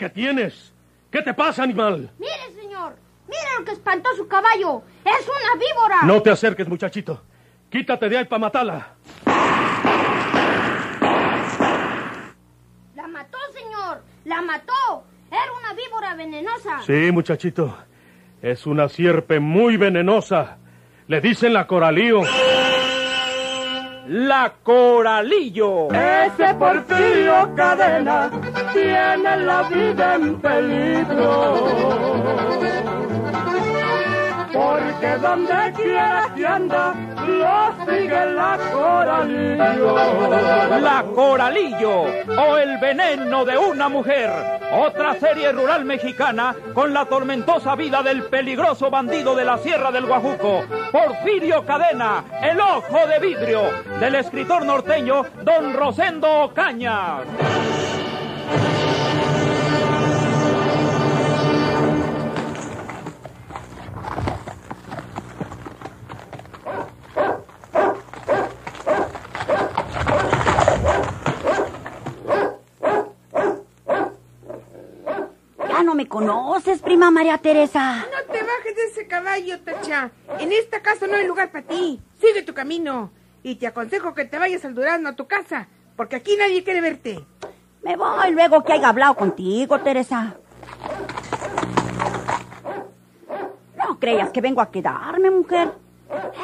[0.00, 0.72] ¿Qué tienes?
[1.10, 2.10] ¿Qué te pasa, animal?
[2.18, 2.96] Mire, señor.
[3.28, 4.82] Mire lo que espantó su caballo.
[5.04, 6.02] Es una víbora.
[6.04, 7.22] No te acerques, muchachito.
[7.68, 8.94] Quítate de ahí para matarla.
[12.94, 14.02] La mató, señor.
[14.24, 15.04] La mató.
[15.30, 16.80] Era una víbora venenosa.
[16.86, 17.76] Sí, muchachito.
[18.40, 20.56] Es una sierpe muy venenosa.
[21.08, 22.22] Le dicen la coralío.
[24.12, 25.86] La Coralillo.
[25.92, 28.28] Ese Porfirio Cadena
[28.72, 31.64] tiene la vida en peligro.
[34.60, 36.94] Porque donde quiera que anda,
[37.26, 39.96] lo sigue la Coralillo.
[40.80, 44.30] La Coralillo o el veneno de una mujer.
[44.72, 50.04] Otra serie rural mexicana con la tormentosa vida del peligroso bandido de la Sierra del
[50.04, 53.62] Guajuco, Porfirio Cadena, el ojo de vidrio,
[53.98, 57.20] del escritor norteño Don Rosendo Ocaña.
[76.90, 77.98] Prima María Teresa.
[77.98, 80.10] No te bajes de ese caballo, Tacha.
[80.40, 82.00] En esta casa no hay lugar para ti.
[82.20, 83.12] Sigue tu camino.
[83.44, 86.80] Y te aconsejo que te vayas al Durazno a tu casa, porque aquí nadie quiere
[86.80, 87.24] verte.
[87.84, 90.34] Me voy luego que haya hablado contigo, Teresa.
[93.76, 95.70] No creas que vengo a quedarme, mujer.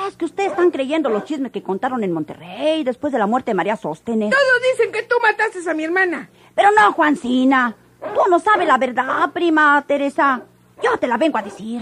[0.07, 3.51] Es que ustedes están creyendo los chismes que contaron en Monterrey después de la muerte
[3.51, 4.31] de María Sóstenes.
[4.31, 6.31] Todos dicen que tú mataste a mi hermana.
[6.55, 7.75] Pero no, Juancina.
[8.15, 10.43] Tú no sabes la verdad, prima Teresa.
[10.83, 11.81] Yo te la vengo a decir.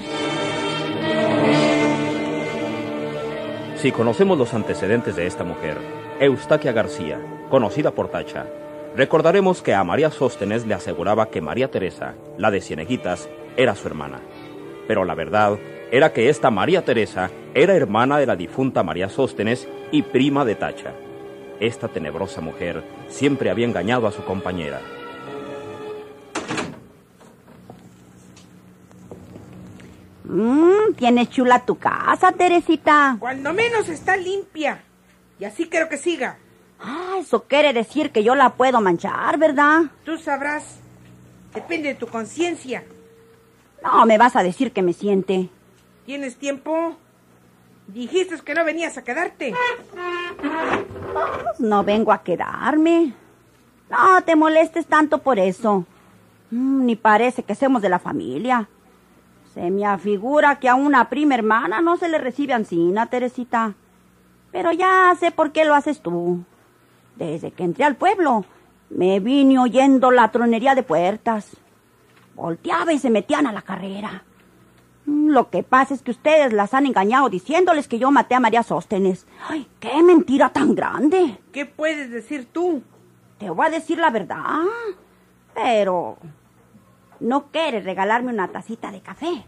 [3.76, 5.76] Si conocemos los antecedentes de esta mujer,
[6.18, 7.18] Eustaquia García,
[7.50, 8.46] conocida por Tacha,
[8.96, 13.88] recordaremos que a María Sóstenes le aseguraba que María Teresa, la de Cieneguitas, era su
[13.88, 14.20] hermana.
[14.88, 15.58] Pero la verdad
[15.90, 20.54] era que esta María Teresa era hermana de la difunta María Sóstenes y prima de
[20.54, 20.92] Tacha.
[21.60, 24.80] Esta tenebrosa mujer siempre había engañado a su compañera.
[30.24, 33.16] Mmm, tienes chula tu casa, Teresita.
[33.18, 34.82] Cuando menos está limpia.
[35.38, 36.38] Y así quiero que siga.
[36.80, 39.82] Ah, eso quiere decir que yo la puedo manchar, ¿verdad?
[40.04, 40.78] Tú sabrás.
[41.54, 42.84] Depende de tu conciencia.
[43.82, 45.48] No, me vas a decir que me siente.
[46.06, 46.96] ¿Tienes tiempo?
[47.86, 49.54] Dijiste que no venías a quedarte.
[50.40, 53.12] Pues no vengo a quedarme.
[53.90, 55.84] No te molestes tanto por eso.
[56.50, 58.68] Mm, ni parece que seamos de la familia.
[59.54, 63.74] Se me afigura que a una prima hermana no se le recibe ansina, Teresita.
[64.50, 66.44] Pero ya sé por qué lo haces tú.
[67.14, 68.44] Desde que entré al pueblo,
[68.90, 71.56] me vine oyendo la tronería de puertas.
[72.34, 74.24] Volteaba y se metían a la carrera.
[75.06, 78.40] Mm, Lo que pasa es que ustedes las han engañado diciéndoles que yo maté a
[78.40, 79.24] María Sóstenes.
[79.48, 81.38] ¡Ay, qué mentira tan grande!
[81.52, 82.82] ¿Qué puedes decir tú?
[83.38, 84.62] Te voy a decir la verdad.
[85.54, 86.18] Pero...
[87.24, 89.46] ¿No quieres regalarme una tacita de café?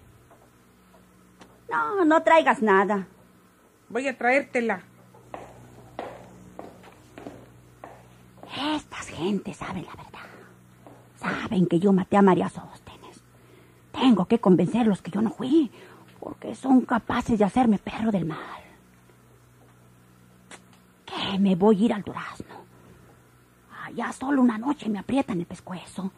[1.71, 3.07] No, no traigas nada.
[3.91, 4.81] Voy a traértela.
[8.75, 10.27] Estas gentes saben la verdad.
[11.17, 13.21] Saben que yo maté a María Sóstenes.
[13.93, 15.71] Tengo que convencerlos que yo no fui,
[16.19, 18.63] porque son capaces de hacerme perro del mal.
[21.05, 22.57] Que me voy a ir al durazno.
[23.85, 26.11] Allá solo una noche me aprietan el pescuezo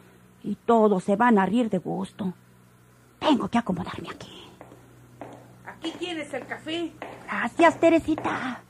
[0.43, 2.33] y todos se van a rir de gusto.
[3.19, 4.49] Tengo que acomodarme aquí.
[5.65, 6.91] Aquí tienes el café.
[7.25, 8.61] Gracias, Teresita.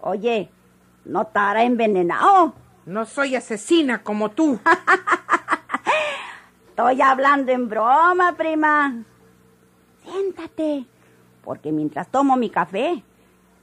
[0.00, 0.50] Oye,
[1.04, 2.54] ¿no estará envenenado?
[2.84, 4.58] No soy asesina como tú.
[6.68, 9.04] Estoy hablando en broma, prima.
[10.02, 10.86] Siéntate,
[11.44, 13.04] porque mientras tomo mi café,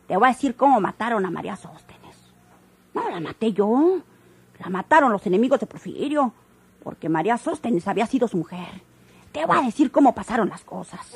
[0.07, 2.15] te voy a decir cómo mataron a María Sóstenes.
[2.93, 3.99] No la maté yo.
[4.59, 6.33] La mataron los enemigos de Porfirio,
[6.83, 8.81] porque María Sóstenes había sido su mujer.
[9.31, 11.15] Te voy a decir cómo pasaron las cosas.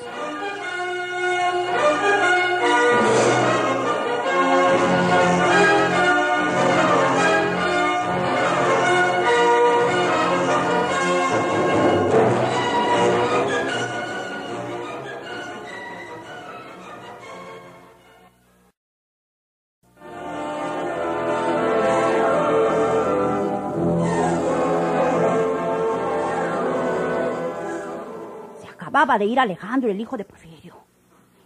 [29.06, 30.76] De ir Alejandro, el hijo de Porfirio.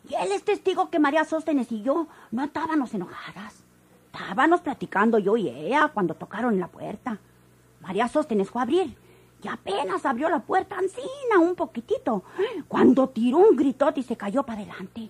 [0.07, 3.63] Y él es testigo que María Sóstenes y yo no estábamos enojadas.
[4.13, 7.19] Estábamos platicando yo y ella cuando tocaron la puerta.
[7.81, 8.95] María Sóstenes fue a abrir
[9.44, 12.24] y apenas abrió la puerta, Ancina, un poquitito,
[12.68, 15.10] cuando tiró un gritote y se cayó para adelante.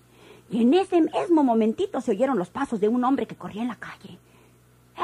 [0.50, 3.68] Y en ese mismo momentito se oyeron los pasos de un hombre que corría en
[3.68, 4.18] la calle.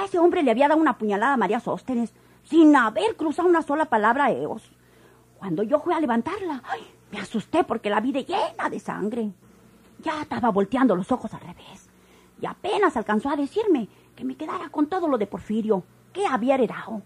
[0.05, 2.12] Ese hombre le había dado una puñalada a María Sóstenes
[2.44, 4.62] sin haber cruzado una sola palabra a Eos.
[5.38, 6.81] Cuando yo fui a levantarla, ay,
[7.14, 9.31] me asusté porque la vi de llena de sangre.
[10.02, 11.88] Ya estaba volteando los ojos al revés.
[12.40, 16.55] Y apenas alcanzó a decirme que me quedara con todo lo de Porfirio, que había
[16.55, 17.02] heredado.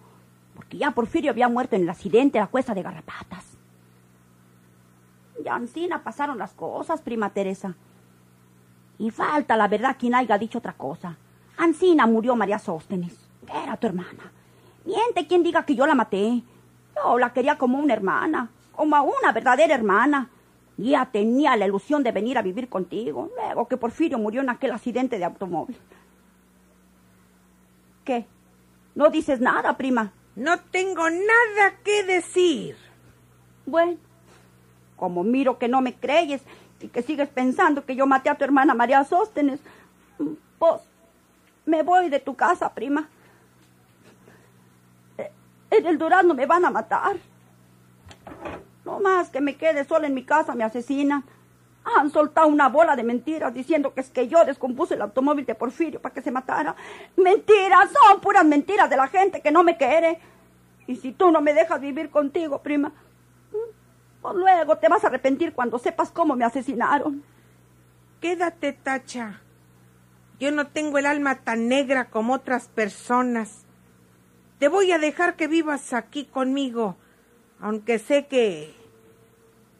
[0.55, 3.59] Porque ya Porfirio había muerto en el accidente de la cuesta de Garrapatas.
[5.45, 7.75] Ya Ancina pasaron las cosas, prima Teresa.
[8.99, 11.17] Y falta, la verdad, quien haya dicho otra cosa.
[11.59, 13.15] Ancina murió María Sóstenes,
[13.47, 14.33] que era tu hermana.
[14.87, 16.43] Miente quien diga que yo la maté.
[16.97, 20.31] Yo la quería como una hermana, como a una verdadera hermana.
[20.77, 24.71] Ya tenía la ilusión de venir a vivir contigo, luego que Porfirio murió en aquel
[24.71, 25.77] accidente de automóvil.
[28.05, 28.25] ¿Qué?
[28.95, 30.13] ¿No dices nada, prima?
[30.37, 32.77] No tengo nada que decir.
[33.67, 33.97] Bueno,
[34.97, 36.43] como miro que no me crees
[36.81, 39.59] y que sigues pensando que yo maté a tu hermana María Sóstenes,
[40.61, 40.81] pues
[41.67, 43.09] me voy de tu casa, prima.
[45.69, 47.17] En el Durazno me van a matar.
[48.89, 51.23] No más que me quede sola en mi casa me asesinan.
[51.85, 55.55] Han soltado una bola de mentiras diciendo que es que yo descompuse el automóvil de
[55.55, 56.75] Porfirio para que se matara.
[57.15, 60.19] Mentiras, son puras mentiras de la gente que no me quiere.
[60.87, 62.91] Y si tú no me dejas vivir contigo, prima,
[64.23, 67.23] pues luego te vas a arrepentir cuando sepas cómo me asesinaron.
[68.23, 69.43] Quédate, Tacha.
[70.41, 73.67] Yo no tengo el alma tan negra como otras personas.
[74.59, 76.97] Te voy a dejar que vivas aquí conmigo,
[77.61, 78.78] aunque sé que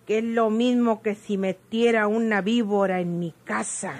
[0.09, 3.93] que es lo mismo que si metiera una víbora en mi casa.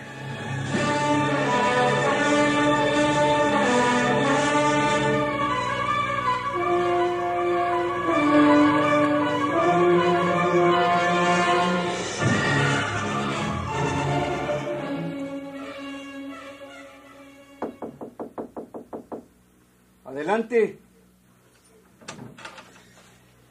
[20.07, 20.79] Adelante.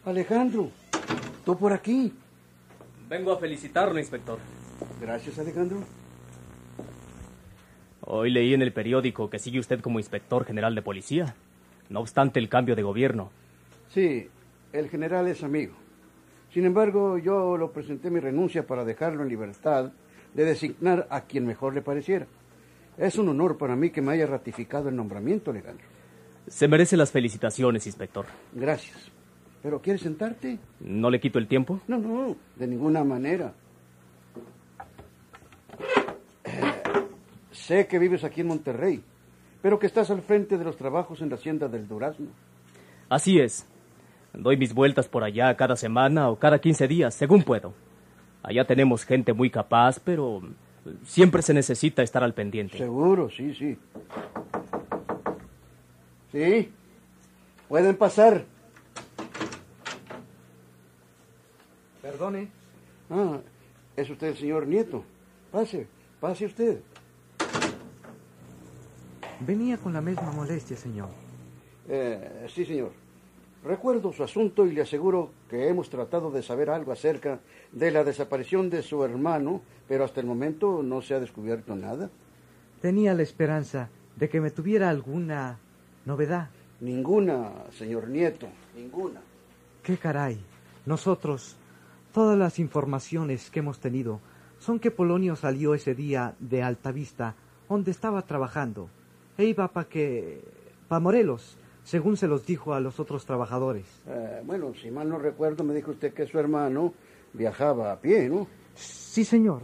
[0.06, 0.72] Alejandro,
[1.46, 2.12] tú por aquí.
[3.10, 4.38] Vengo a felicitarlo, inspector.
[5.00, 5.80] Gracias, Alejandro.
[8.02, 11.36] Hoy leí en el periódico que sigue usted como inspector general de policía,
[11.90, 13.32] no obstante el cambio de gobierno.
[13.90, 14.30] Sí,
[14.74, 15.74] el general es amigo.
[16.54, 19.92] Sin embargo, yo lo presenté mi renuncia para dejarlo en libertad
[20.34, 22.28] de designar a quien mejor le pareciera.
[22.98, 25.86] Es un honor para mí que me haya ratificado el nombramiento, Alejandro.
[26.48, 28.26] Se merece las felicitaciones, inspector.
[28.54, 29.17] Gracias.
[29.68, 30.60] ¿Pero quieres sentarte?
[30.80, 31.82] ¿No le quito el tiempo?
[31.90, 33.52] No, no, de ninguna manera.
[36.46, 36.74] Eh,
[37.52, 39.04] sé que vives aquí en Monterrey,
[39.62, 42.28] pero que estás al frente de los trabajos en la hacienda del Durazno.
[43.10, 43.68] Así es.
[44.32, 47.74] Doy mis vueltas por allá cada semana o cada 15 días, según puedo.
[48.44, 50.44] Allá tenemos gente muy capaz, pero
[51.04, 52.78] siempre se necesita estar al pendiente.
[52.78, 53.78] Seguro, sí, sí.
[56.32, 56.72] Sí,
[57.68, 58.46] pueden pasar.
[62.18, 62.48] Perdone.
[63.12, 63.38] Ah,
[63.96, 65.04] es usted el señor Nieto.
[65.52, 65.86] Pase,
[66.20, 66.80] pase usted.
[69.42, 71.10] Venía con la misma molestia, señor.
[71.88, 72.92] Eh, sí, señor.
[73.64, 77.40] Recuerdo su asunto y le aseguro que hemos tratado de saber algo acerca
[77.72, 82.10] de la desaparición de su hermano, pero hasta el momento no se ha descubierto nada.
[82.82, 85.60] Tenía la esperanza de que me tuviera alguna
[86.06, 86.50] novedad.
[86.82, 89.22] Ninguna, señor Nieto, ninguna.
[89.84, 90.40] ¿Qué caray?
[90.88, 91.58] Nosotros,
[92.18, 94.20] todas las informaciones que hemos tenido
[94.58, 97.36] son que Polonio salió ese día de Altavista,
[97.70, 98.90] donde estaba trabajando,
[99.38, 100.44] e iba para que...
[100.88, 103.86] para Morelos, según se los dijo a los otros trabajadores.
[104.08, 106.96] Eh, bueno, si mal no recuerdo, me dijo usted que su hermano
[107.34, 108.48] viajaba a pie, ¿no?
[108.74, 109.62] Sí, señor.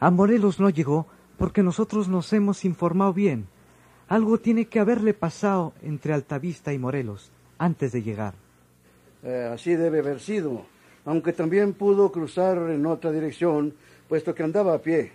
[0.00, 3.48] A Morelos no llegó porque nosotros nos hemos informado bien.
[4.08, 8.32] Algo tiene que haberle pasado entre Altavista y Morelos antes de llegar.
[9.22, 10.71] Eh, así debe haber sido,
[11.04, 13.74] aunque también pudo cruzar en otra dirección,
[14.08, 15.12] puesto que andaba a pie.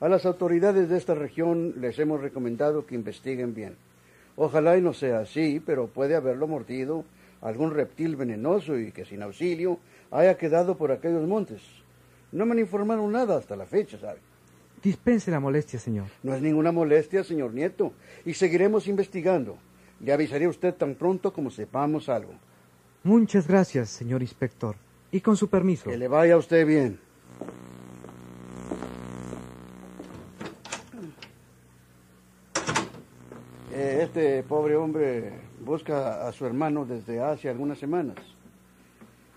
[0.00, 3.76] A las autoridades de esta región les hemos recomendado que investiguen bien.
[4.36, 7.04] Ojalá y no sea así, pero puede haberlo mordido
[7.40, 9.78] algún reptil venenoso y que sin auxilio
[10.10, 11.60] haya quedado por aquellos montes.
[12.32, 14.18] No me han informado nada hasta la fecha, ¿sabe?
[14.82, 16.06] Dispense la molestia, señor.
[16.22, 17.92] No es ninguna molestia, señor Nieto,
[18.24, 19.56] y seguiremos investigando.
[20.00, 22.32] Le avisaré a usted tan pronto como sepamos algo.
[23.04, 24.76] Muchas gracias, señor inspector.
[25.10, 25.90] Y con su permiso.
[25.90, 26.98] Que le vaya a usted bien.
[33.72, 35.32] Eh, Este pobre hombre
[35.64, 38.16] busca a su hermano desde hace algunas semanas.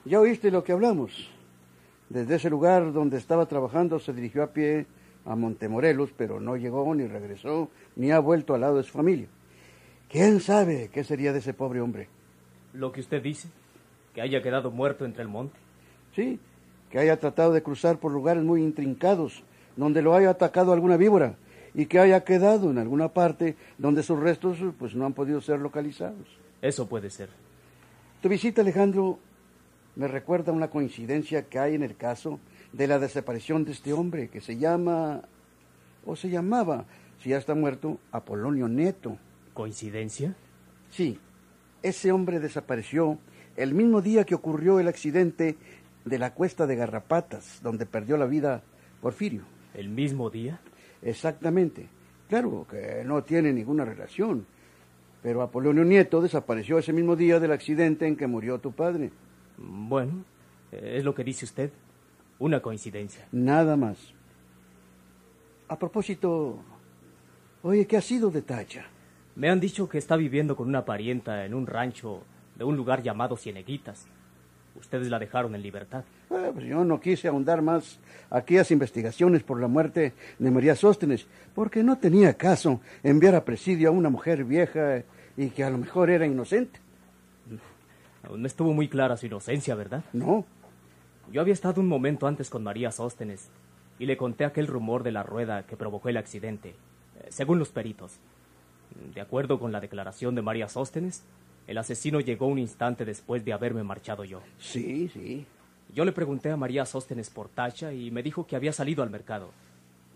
[0.04, 1.32] Ya oíste lo que hablamos.
[2.10, 4.86] Desde ese lugar donde estaba trabajando se dirigió a pie
[5.26, 9.28] a Montemorelos, pero no llegó ni regresó ni ha vuelto al lado de su familia.
[10.10, 12.08] ¿Quién sabe qué sería de ese pobre hombre?
[12.76, 13.50] Lo que usted dice,
[14.14, 15.58] que haya quedado muerto entre el monte.
[16.16, 16.40] Sí,
[16.90, 19.44] que haya tratado de cruzar por lugares muy intrincados,
[19.76, 21.36] donde lo haya atacado alguna víbora,
[21.74, 25.60] y que haya quedado en alguna parte donde sus restos pues no han podido ser
[25.60, 26.28] localizados.
[26.62, 27.30] Eso puede ser.
[28.22, 29.20] Tu visita, Alejandro,
[29.96, 32.40] me recuerda una coincidencia que hay en el caso
[32.72, 35.22] de la desaparición de este hombre que se llama,
[36.06, 36.86] o se llamaba,
[37.22, 39.18] si ya está muerto, Apolonio Neto.
[39.54, 40.36] ¿Coincidencia?
[40.90, 41.20] Sí,
[41.86, 43.20] ese hombre desapareció
[43.58, 45.56] el mismo día que ocurrió el accidente
[46.04, 48.64] de la cuesta de Garrapatas, donde perdió la vida
[49.02, 49.44] Porfirio.
[49.74, 50.60] ¿El mismo día?
[51.02, 51.88] Exactamente.
[52.28, 54.48] Claro que no tiene ninguna relación.
[55.22, 59.12] Pero Apolonio Nieto desapareció ese mismo día del accidente en que murió tu padre.
[59.58, 60.26] Bueno,
[60.72, 61.72] es lo que dice usted.
[62.40, 63.28] Una coincidencia.
[63.32, 63.98] Nada más.
[65.68, 66.60] A propósito,
[67.64, 68.86] oye, ¿qué ha sido de Tacha?
[69.36, 72.24] Me han dicho que está viviendo con una parienta en un rancho
[72.56, 74.08] de un lugar llamado Cieneguitas.
[74.80, 76.06] Ustedes la dejaron en libertad.
[76.30, 78.00] Eh, pues yo no quise ahondar más
[78.30, 83.90] aquellas investigaciones por la muerte de María Sóstenes, porque no tenía caso enviar a presidio
[83.90, 85.04] a una mujer vieja
[85.36, 86.80] y que a lo mejor era inocente.
[88.34, 90.04] No estuvo muy clara su inocencia, ¿verdad?
[90.14, 90.46] No.
[91.32, 93.50] Yo había estado un momento antes con María Sóstenes
[94.00, 97.70] y le conté aquel rumor de la rueda que provocó el accidente, eh, según los
[97.70, 98.20] peritos.
[99.14, 101.24] De acuerdo con la declaración de María Sóstenes,
[101.68, 104.42] el asesino llegó un instante después de haberme marchado yo.
[104.60, 105.46] Sí, sí.
[105.94, 109.10] Yo le pregunté a María Sóstenes por Tacha y me dijo que había salido al
[109.10, 109.50] mercado.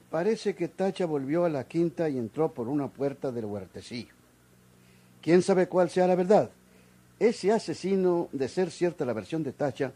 [0.10, 4.14] Parece que Tacha volvió a la quinta y entró por una puerta del huertecillo.
[5.22, 6.50] ¿Quién sabe cuál sea la verdad?
[7.20, 9.92] Ese asesino, de ser cierta la versión de Tacha,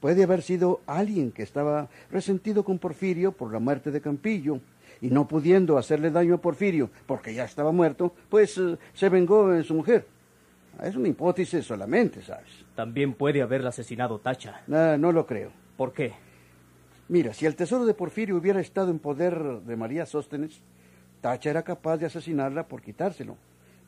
[0.00, 4.60] puede haber sido alguien que estaba resentido con Porfirio por la muerte de Campillo
[5.00, 9.52] y no pudiendo hacerle daño a Porfirio porque ya estaba muerto, pues eh, se vengó
[9.52, 10.06] en su mujer.
[10.82, 12.64] Es una hipótesis solamente, ¿sabes?
[12.74, 14.62] También puede haberla asesinado Tacha.
[14.66, 15.50] No, no lo creo.
[15.76, 16.12] ¿Por qué?
[17.08, 20.60] Mira, si el tesoro de Porfirio hubiera estado en poder de María Sóstenes,
[21.20, 23.36] Tacha era capaz de asesinarla por quitárselo.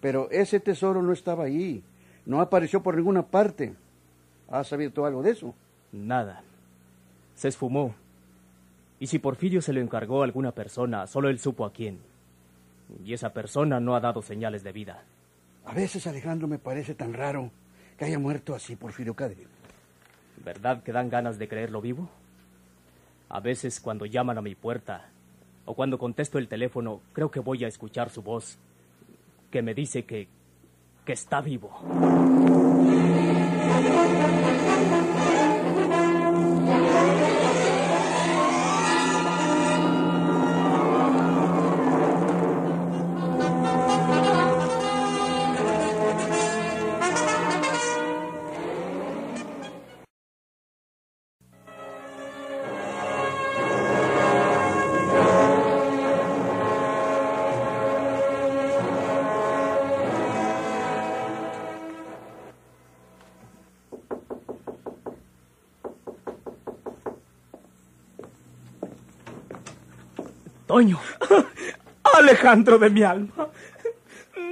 [0.01, 1.83] Pero ese tesoro no estaba ahí.
[2.25, 3.75] No apareció por ninguna parte.
[4.49, 5.55] ¿Has sabido algo de eso?
[5.93, 6.43] Nada.
[7.35, 7.95] Se esfumó.
[9.01, 11.99] Y si Porfirio se lo encargó a alguna persona, solo él supo a quién.
[13.05, 15.05] Y esa persona no ha dado señales de vida.
[15.65, 17.51] A veces, Alejandro, me parece tan raro
[17.97, 19.47] que haya muerto así Porfirio Cadre.
[20.45, 22.09] ¿Verdad que dan ganas de creerlo vivo?
[23.29, 25.11] A veces cuando llaman a mi puerta
[25.67, 28.57] o cuando contesto el teléfono, creo que voy a escuchar su voz,
[29.51, 30.29] que me dice que,
[31.05, 31.79] que está vivo.
[70.69, 71.01] Toño.
[72.19, 73.49] Alejandro de mi alma.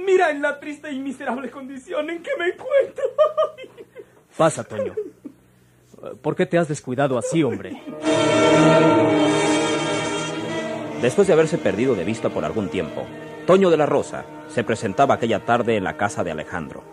[0.03, 3.03] Mira en la triste y miserable condición en que me encuentro.
[4.37, 4.93] Pasa, Toño.
[6.21, 7.81] ¿Por qué te has descuidado así, hombre?
[11.01, 13.05] Después de haberse perdido de vista por algún tiempo,
[13.45, 16.83] Toño de la Rosa se presentaba aquella tarde en la casa de Alejandro.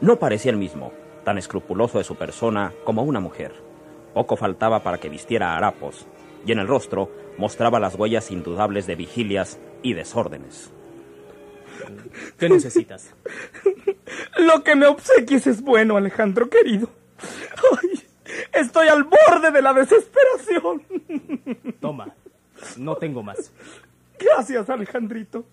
[0.00, 0.92] No parecía el mismo,
[1.24, 3.52] tan escrupuloso de su persona como una mujer.
[4.14, 6.06] Poco faltaba para que vistiera harapos,
[6.46, 7.10] y en el rostro
[7.40, 10.70] mostraba las huellas indudables de vigilias y desórdenes.
[12.38, 13.14] ¿Qué necesitas?
[14.36, 16.90] Lo que me obsequies es bueno, Alejandro, querido.
[17.82, 18.06] Ay,
[18.52, 20.82] estoy al borde de la desesperación.
[21.80, 22.14] Toma,
[22.76, 23.50] no tengo más.
[24.18, 25.46] Gracias, Alejandrito.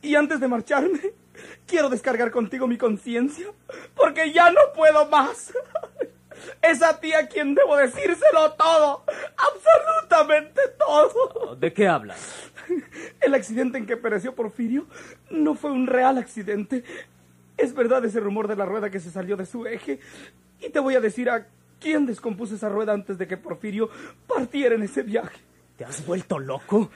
[0.00, 1.12] Y antes de marcharme,
[1.66, 3.48] quiero descargar contigo mi conciencia,
[3.94, 5.52] porque ya no puedo más.
[6.62, 9.04] Es a ti a quien debo decírselo todo,
[9.36, 11.56] absolutamente todo.
[11.56, 12.50] ¿De qué hablas?
[13.20, 14.86] El accidente en que pereció Porfirio
[15.30, 16.84] no fue un real accidente.
[17.56, 20.00] Es verdad ese rumor de la rueda que se salió de su eje.
[20.60, 21.46] Y te voy a decir a
[21.80, 23.88] quién descompuso esa rueda antes de que Porfirio
[24.26, 25.38] partiera en ese viaje.
[25.76, 26.90] ¿Te has vuelto loco?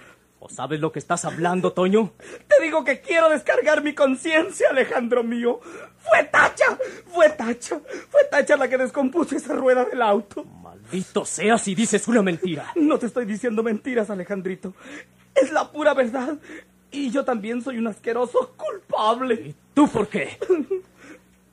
[0.44, 2.14] ¿O sabes lo que estás hablando, Toño?
[2.48, 5.60] Te digo que quiero descargar mi conciencia, Alejandro mío.
[5.98, 7.80] Fue Tacha, fue Tacha,
[8.10, 10.44] fue Tacha la que descompuso esa rueda del auto.
[10.44, 12.72] Maldito sea si dices una mentira.
[12.74, 14.74] No te estoy diciendo mentiras, Alejandrito.
[15.32, 16.36] Es la pura verdad.
[16.90, 19.34] Y yo también soy un asqueroso culpable.
[19.34, 20.38] ¿Y tú por qué?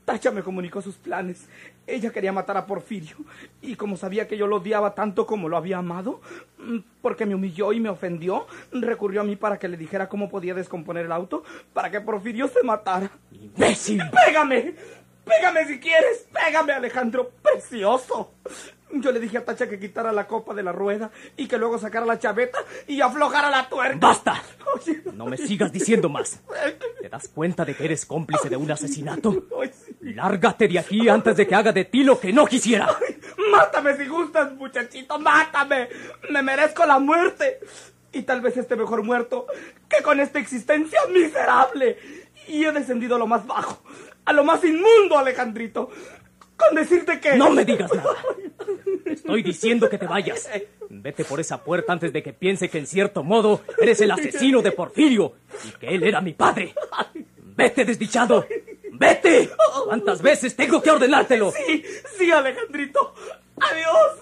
[0.10, 1.48] Tacha me comunicó sus planes.
[1.86, 3.18] Ella quería matar a Porfirio.
[3.62, 6.20] Y como sabía que yo lo odiaba tanto como lo había amado,
[6.58, 10.28] mm, porque me humilló y me ofendió, recurrió a mí para que le dijera cómo
[10.28, 13.12] podía descomponer el auto para que Porfirio se matara.
[13.32, 14.02] ¡Imbécil!
[14.26, 14.74] ¡Pégame!
[15.26, 16.28] ¡Pégame si quieres!
[16.34, 17.30] ¡Pégame, Alejandro!
[17.44, 18.34] ¡Precioso!
[18.92, 21.78] Yo le dije a Tacha que quitara la copa de la rueda y que luego
[21.78, 23.98] sacara la chaveta y aflojara la tuerca.
[24.00, 24.42] ¡Basta!
[25.14, 26.40] No me sigas diciendo más.
[27.02, 29.46] ¿Te das cuenta de que eres cómplice de un asesinato?
[30.14, 32.88] Lárgate de aquí antes de que haga de ti lo que no quisiera.
[33.52, 35.90] Mátame si gustas, muchachito, mátame.
[36.30, 37.60] Me merezco la muerte.
[38.12, 39.46] Y tal vez esté mejor muerto
[39.88, 41.98] que con esta existencia miserable.
[42.48, 43.84] Y he descendido a lo más bajo,
[44.26, 45.90] a lo más inmundo, Alejandrito.
[46.56, 47.36] Con decirte que...
[47.36, 48.16] No me digas nada.
[49.06, 50.50] Estoy diciendo que te vayas.
[50.90, 54.62] Vete por esa puerta antes de que piense que en cierto modo eres el asesino
[54.62, 55.34] de Porfirio
[55.66, 56.74] y que él era mi padre.
[57.38, 58.46] Vete, desdichado.
[59.00, 59.50] Vete.
[59.86, 61.52] ¿Cuántas veces tengo que ordenártelo?
[61.52, 61.84] Sí,
[62.18, 63.16] sí, Alejandrito.
[63.56, 64.18] Adiós.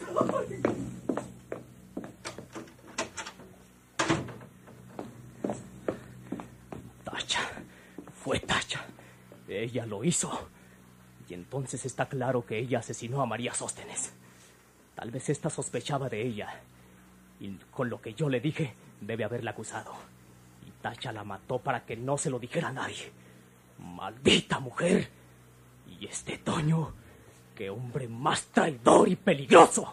[7.04, 7.42] Tacha.
[8.24, 8.86] Fue Tacha.
[9.48, 10.48] Ella lo hizo.
[11.28, 14.14] Y entonces está claro que ella asesinó a María Sóstenes.
[14.96, 16.62] Tal vez ésta sospechaba de ella.
[17.40, 19.94] Y con lo que yo le dije, debe haberla acusado.
[20.68, 23.12] Y Tacha la mató para que no se lo dijera a nadie.
[23.80, 25.10] ¡Maldita mujer!
[26.00, 26.94] Y este Toño,
[27.56, 29.92] qué hombre más traidor y peligroso.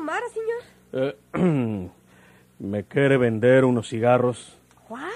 [0.00, 1.16] Matter, señor?
[1.34, 1.90] Eh,
[2.58, 4.58] ¿Me quiere vender unos cigarros?
[4.88, 5.08] What?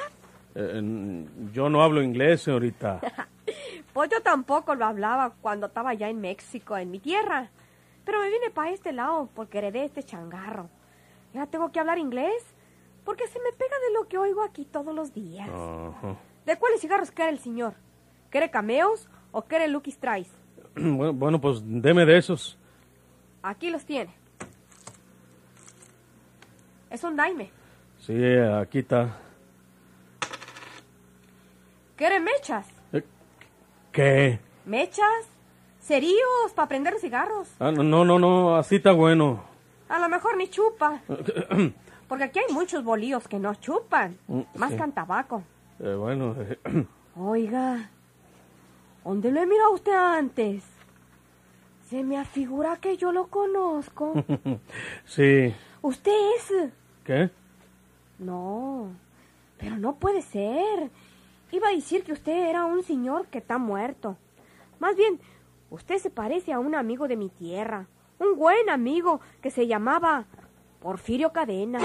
[0.55, 3.01] Eh, yo no hablo inglés, señorita.
[3.93, 7.49] Pues yo tampoco lo hablaba cuando estaba allá en México, en mi tierra.
[8.05, 10.69] Pero me vine para este lado porque heredé este changarro.
[11.33, 12.45] Ya tengo que hablar inglés
[13.07, 15.49] porque se me pega de lo que oigo aquí todos los días.
[16.45, 17.73] ¿De cuáles cigarros quiere el señor?
[18.29, 20.31] ¿Quiere cameos o quiere Lucky Strikes?
[20.75, 22.59] Bueno, bueno, pues deme de esos.
[23.43, 24.13] Aquí los tiene.
[26.97, 27.51] Es un daime.
[27.99, 28.15] Sí,
[28.59, 29.19] aquí está.
[31.95, 32.67] ¿Quiere mechas?
[33.93, 34.41] ¿Qué?
[34.65, 35.29] ¿Mechas?
[35.79, 37.49] ¿Cerillos para prender cigarros?
[37.61, 39.45] Ah, no, no, no, así está bueno.
[39.91, 41.03] A lo mejor ni chupa.
[42.09, 44.17] Porque aquí hay muchos bolíos que no chupan.
[44.29, 45.43] Mm, Más can tabaco.
[45.81, 46.35] Eh, bueno,
[47.15, 47.91] Oiga,
[49.05, 50.65] ¿dónde lo he mirado usted antes?
[51.91, 54.15] Se me afigura que yo lo conozco.
[55.05, 55.55] sí.
[55.83, 56.73] ¿Usted es?
[57.07, 57.31] ¿Qué?
[58.19, 58.91] No,
[59.59, 60.91] pero no puede ser.
[61.53, 64.17] Iba a decir que usted era un señor que está muerto.
[64.81, 65.21] Más bien,
[65.71, 67.87] usted se parece a un amigo de mi tierra.
[68.19, 70.25] Un buen amigo que se llamaba
[70.81, 71.79] Porfirio Cadena.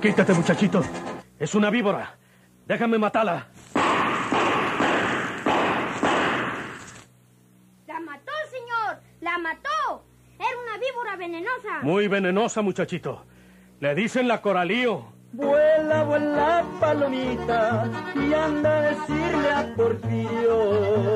[0.00, 0.82] Quítate, muchachito.
[1.38, 2.16] Es una víbora.
[2.66, 3.48] Déjame matarla.
[7.86, 9.02] ¡La mató, señor!
[9.20, 10.04] ¡La mató!
[10.38, 11.82] Era una víbora venenosa.
[11.82, 13.24] Muy venenosa, muchachito.
[13.78, 15.04] Le dicen la coralío.
[15.32, 21.10] Vuela, vuela, palomita, y anda a decirle a Porfirio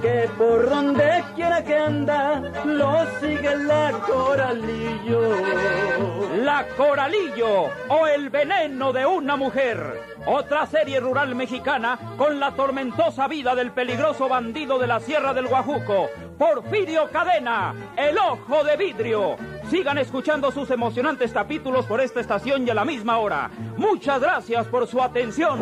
[0.00, 5.20] que por donde quiera que anda, lo sigue la coralillo.
[6.42, 10.00] La Coralillo o el veneno de una mujer.
[10.24, 15.48] Otra serie rural mexicana con la tormentosa vida del peligroso bandido de la Sierra del
[15.48, 16.08] Guajuco,
[16.40, 19.36] Porfirio Cadena, el ojo de vidrio.
[19.68, 23.50] Sigan escuchando sus emocionantes capítulos por esta estación y a la misma hora.
[23.76, 25.58] Muchas gracias por su atención.